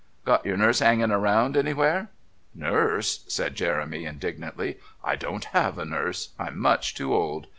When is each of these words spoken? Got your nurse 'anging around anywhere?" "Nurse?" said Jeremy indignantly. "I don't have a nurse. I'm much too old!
Got 0.25 0.47
your 0.47 0.57
nurse 0.57 0.81
'anging 0.81 1.11
around 1.11 1.55
anywhere?" 1.55 2.09
"Nurse?" 2.55 3.23
said 3.27 3.53
Jeremy 3.53 4.05
indignantly. 4.05 4.79
"I 5.03 5.15
don't 5.15 5.45
have 5.53 5.77
a 5.77 5.85
nurse. 5.85 6.29
I'm 6.39 6.57
much 6.57 6.95
too 6.95 7.13
old! 7.13 7.45